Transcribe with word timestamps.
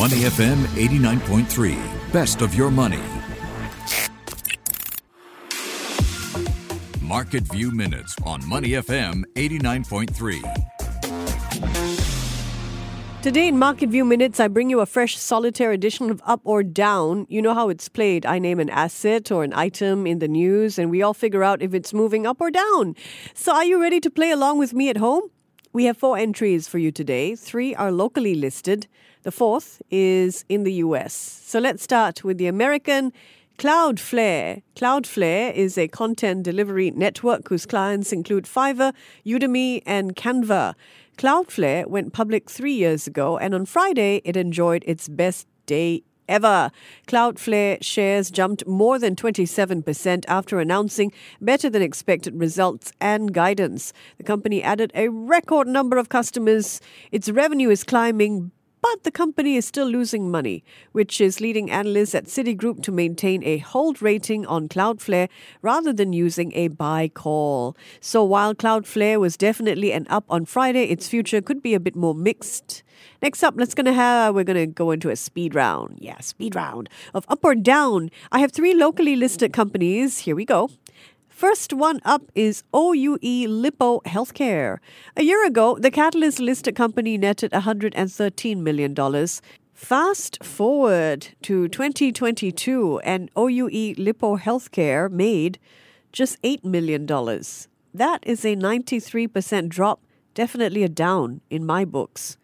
Money 0.00 0.20
FM 0.22 0.56
89.3. 0.80 1.76
Best 2.10 2.40
of 2.40 2.54
your 2.54 2.70
money. 2.70 3.02
Market 7.02 7.42
View 7.52 7.70
Minutes 7.70 8.16
on 8.24 8.40
Money 8.48 8.70
FM 8.70 9.24
89.3. 9.34 10.40
Today 13.20 13.48
in 13.48 13.58
Market 13.58 13.90
View 13.90 14.06
Minutes, 14.06 14.40
I 14.40 14.48
bring 14.48 14.70
you 14.70 14.80
a 14.80 14.86
fresh 14.86 15.18
solitaire 15.18 15.72
edition 15.72 16.08
of 16.08 16.22
Up 16.24 16.40
or 16.44 16.62
Down. 16.62 17.26
You 17.28 17.42
know 17.42 17.52
how 17.52 17.68
it's 17.68 17.90
played. 17.90 18.24
I 18.24 18.38
name 18.38 18.58
an 18.58 18.70
asset 18.70 19.30
or 19.30 19.44
an 19.44 19.52
item 19.52 20.06
in 20.06 20.18
the 20.18 20.28
news, 20.28 20.78
and 20.78 20.90
we 20.90 21.02
all 21.02 21.12
figure 21.12 21.44
out 21.44 21.60
if 21.60 21.74
it's 21.74 21.92
moving 21.92 22.26
up 22.26 22.40
or 22.40 22.50
down. 22.50 22.96
So, 23.34 23.52
are 23.52 23.66
you 23.66 23.78
ready 23.78 24.00
to 24.00 24.08
play 24.08 24.30
along 24.30 24.56
with 24.56 24.72
me 24.72 24.88
at 24.88 24.96
home? 24.96 25.24
We 25.72 25.84
have 25.84 25.96
four 25.96 26.18
entries 26.18 26.66
for 26.66 26.78
you 26.78 26.90
today. 26.90 27.36
Three 27.36 27.76
are 27.76 27.92
locally 27.92 28.34
listed. 28.34 28.88
The 29.22 29.30
fourth 29.30 29.80
is 29.88 30.44
in 30.48 30.64
the 30.64 30.72
US. 30.84 31.14
So 31.14 31.60
let's 31.60 31.84
start 31.84 32.24
with 32.24 32.38
the 32.38 32.48
American 32.48 33.12
Cloudflare. 33.56 34.62
Cloudflare 34.74 35.54
is 35.54 35.78
a 35.78 35.86
content 35.86 36.42
delivery 36.42 36.90
network 36.90 37.48
whose 37.48 37.66
clients 37.66 38.12
include 38.12 38.46
Fiverr, 38.46 38.92
Udemy, 39.24 39.80
and 39.86 40.16
Canva. 40.16 40.74
Cloudflare 41.16 41.86
went 41.86 42.12
public 42.12 42.50
three 42.50 42.72
years 42.72 43.06
ago, 43.06 43.38
and 43.38 43.54
on 43.54 43.64
Friday, 43.64 44.22
it 44.24 44.36
enjoyed 44.36 44.82
its 44.88 45.08
best 45.08 45.46
day 45.66 46.02
ever. 46.30 46.70
Cloudflare 47.06 47.82
shares 47.82 48.30
jumped 48.30 48.66
more 48.66 48.98
than 48.98 49.16
27% 49.16 50.24
after 50.28 50.60
announcing 50.60 51.12
better 51.40 51.68
than 51.68 51.82
expected 51.82 52.40
results 52.40 52.92
and 53.00 53.34
guidance. 53.34 53.92
The 54.16 54.24
company 54.24 54.62
added 54.62 54.92
a 54.94 55.08
record 55.08 55.66
number 55.66 55.98
of 55.98 56.08
customers. 56.08 56.80
Its 57.12 57.28
revenue 57.28 57.68
is 57.68 57.84
climbing 57.84 58.52
but 58.90 59.04
the 59.04 59.10
company 59.12 59.54
is 59.54 59.64
still 59.64 59.86
losing 59.86 60.32
money, 60.32 60.64
which 60.90 61.20
is 61.20 61.40
leading 61.40 61.70
analysts 61.70 62.12
at 62.12 62.24
Citigroup 62.24 62.82
to 62.82 62.90
maintain 62.90 63.40
a 63.44 63.58
hold 63.58 64.02
rating 64.02 64.44
on 64.46 64.68
Cloudflare 64.68 65.28
rather 65.62 65.92
than 65.92 66.12
using 66.12 66.52
a 66.54 66.66
buy 66.66 67.06
call. 67.06 67.76
So 68.00 68.24
while 68.24 68.52
Cloudflare 68.52 69.20
was 69.20 69.36
definitely 69.36 69.92
an 69.92 70.06
up 70.10 70.24
on 70.28 70.44
Friday, 70.44 70.84
its 70.84 71.06
future 71.06 71.40
could 71.40 71.62
be 71.62 71.72
a 71.72 71.78
bit 71.78 71.94
more 71.94 72.16
mixed. 72.16 72.82
Next 73.22 73.44
up, 73.44 73.54
let's 73.56 73.74
gonna 73.74 73.92
have 73.92 74.34
we're 74.34 74.42
gonna 74.42 74.66
go 74.66 74.90
into 74.90 75.08
a 75.08 75.14
speed 75.14 75.54
round. 75.54 75.98
Yeah, 76.00 76.18
speed 76.18 76.56
round 76.56 76.88
of 77.14 77.24
up 77.28 77.44
or 77.44 77.54
down. 77.54 78.10
I 78.32 78.40
have 78.40 78.50
three 78.50 78.74
locally 78.74 79.14
listed 79.14 79.52
companies. 79.52 80.18
Here 80.18 80.34
we 80.34 80.44
go. 80.44 80.68
First 81.40 81.72
one 81.72 82.00
up 82.04 82.30
is 82.34 82.64
OUE 82.74 83.16
Lippo 83.48 84.00
Healthcare. 84.00 84.76
A 85.16 85.22
year 85.22 85.46
ago, 85.46 85.78
the 85.78 85.90
Catalyst 85.90 86.38
listed 86.38 86.74
company 86.74 87.16
netted 87.16 87.52
$113 87.52 88.58
million. 88.58 88.94
Fast 89.72 90.44
forward 90.44 91.28
to 91.40 91.66
2022, 91.68 92.98
and 92.98 93.30
OUE 93.38 93.94
Lippo 93.96 94.36
Healthcare 94.36 95.10
made 95.10 95.58
just 96.12 96.36
$8 96.42 96.62
million. 96.62 97.06
That 97.06 98.22
is 98.26 98.44
a 98.44 98.54
93% 98.54 99.70
drop, 99.70 100.02
definitely 100.34 100.82
a 100.82 100.90
down 100.90 101.40
in 101.48 101.64
my 101.64 101.86
books. 101.86 102.36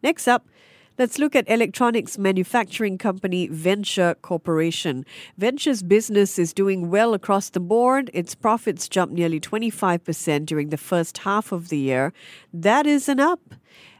Next 0.00 0.28
up, 0.28 0.46
Let's 0.96 1.18
look 1.18 1.34
at 1.34 1.50
electronics 1.50 2.18
manufacturing 2.18 2.98
company 2.98 3.48
Venture 3.48 4.14
Corporation. 4.22 5.04
Venture's 5.36 5.82
business 5.82 6.38
is 6.38 6.52
doing 6.52 6.88
well 6.88 7.14
across 7.14 7.50
the 7.50 7.58
board. 7.58 8.12
Its 8.14 8.36
profits 8.36 8.88
jumped 8.88 9.12
nearly 9.12 9.40
25% 9.40 10.46
during 10.46 10.68
the 10.68 10.76
first 10.76 11.18
half 11.18 11.50
of 11.50 11.68
the 11.68 11.78
year. 11.78 12.12
That 12.52 12.86
is 12.86 13.08
an 13.08 13.18
up. 13.18 13.40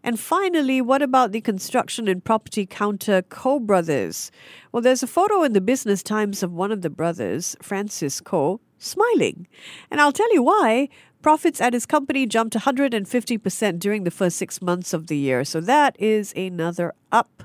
And 0.04 0.20
finally, 0.20 0.80
what 0.80 1.02
about 1.02 1.32
the 1.32 1.40
construction 1.40 2.06
and 2.06 2.24
property 2.24 2.64
counter 2.64 3.22
Koh 3.22 3.58
Brothers? 3.58 4.30
Well, 4.70 4.80
there's 4.80 5.02
a 5.02 5.08
photo 5.08 5.42
in 5.42 5.52
the 5.52 5.60
Business 5.60 6.00
Times 6.00 6.44
of 6.44 6.52
one 6.52 6.70
of 6.70 6.82
the 6.82 6.90
brothers, 6.90 7.56
Francis 7.60 8.20
Koh, 8.20 8.60
smiling. 8.84 9.46
And 9.90 10.00
I'll 10.00 10.12
tell 10.12 10.32
you 10.32 10.42
why. 10.42 10.88
Profits 11.22 11.60
at 11.60 11.72
his 11.72 11.86
company 11.86 12.26
jumped 12.26 12.54
150% 12.54 13.78
during 13.78 14.04
the 14.04 14.10
first 14.10 14.36
six 14.36 14.60
months 14.60 14.92
of 14.92 15.06
the 15.06 15.16
year. 15.16 15.44
So 15.44 15.60
that 15.62 15.96
is 15.98 16.34
another 16.36 16.92
up. 17.10 17.44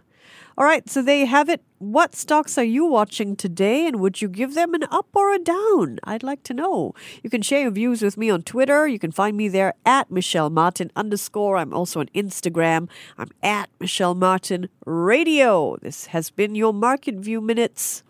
All 0.59 0.66
right, 0.66 0.90
so 0.90 1.02
there 1.02 1.19
you 1.19 1.28
have 1.28 1.47
it. 1.47 1.62
What 1.78 2.13
stocks 2.13 2.58
are 2.58 2.66
you 2.66 2.86
watching 2.86 3.38
today, 3.38 3.88
and 3.88 4.02
would 4.02 4.22
you 4.22 4.28
give 4.28 4.56
them 4.56 4.74
an 4.74 4.84
up 4.91 5.08
or 5.13 5.34
a 5.34 5.40
down? 5.40 6.00
I'd 6.03 6.22
like 6.22 6.44
to 6.44 6.53
know. 6.53 6.94
You 7.24 7.30
can 7.30 7.42
share 7.42 7.62
your 7.62 7.72
views 7.72 8.02
with 8.02 8.18
me 8.18 8.30
on 8.30 8.42
Twitter. 8.42 8.86
You 8.86 9.00
can 9.00 9.13
find 9.13 9.38
me 9.38 9.47
there 9.47 9.75
at 9.86 10.12
Michelle 10.12 10.50
Martin 10.50 10.92
underscore. 10.97 11.56
I'm 11.56 11.74
also 11.74 12.02
on 12.02 12.08
Instagram. 12.08 12.90
I'm 13.18 13.30
at 13.42 13.69
Michelle 13.80 14.16
Martin 14.16 14.68
Radio. 14.86 15.78
This 15.78 16.08
has 16.08 16.30
been 16.30 16.56
your 16.56 16.74
Market 16.74 17.16
View 17.16 17.40
Minutes. 17.40 18.03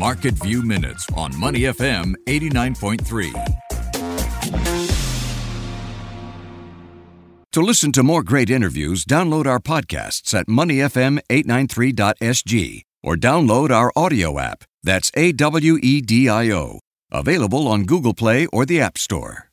Market 0.00 0.34
View 0.42 0.62
Minutes 0.62 1.06
on 1.14 1.38
Money 1.38 1.60
FM 1.60 2.14
89.3. 2.26 3.34
To 7.52 7.60
listen 7.60 7.92
to 7.92 8.02
more 8.02 8.22
great 8.22 8.48
interviews, 8.48 9.04
download 9.04 9.44
our 9.44 9.60
podcasts 9.60 10.32
at 10.32 10.46
moneyfm893.sg 10.46 12.82
or 13.02 13.16
download 13.16 13.70
our 13.70 13.92
audio 13.94 14.38
app. 14.38 14.64
That's 14.82 15.12
A 15.14 15.32
W 15.32 15.78
E 15.82 16.00
D 16.00 16.30
I 16.30 16.50
O. 16.50 16.80
Available 17.12 17.68
on 17.68 17.84
Google 17.84 18.14
Play 18.14 18.46
or 18.46 18.64
the 18.64 18.80
App 18.80 18.96
Store. 18.96 19.49